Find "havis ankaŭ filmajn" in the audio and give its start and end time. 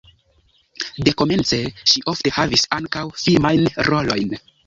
2.39-3.71